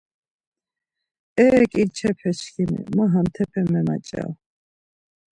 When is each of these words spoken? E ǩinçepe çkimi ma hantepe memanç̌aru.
E 1.45 1.47
ǩinçepe 1.71 2.29
çkimi 2.39 2.81
ma 2.95 3.05
hantepe 3.13 3.61
memanç̌aru. 3.71 4.33